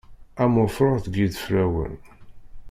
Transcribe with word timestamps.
Am 0.41 0.53
ufrux 0.63 0.99
deg 1.05 1.15
yideflawen. 1.17 1.95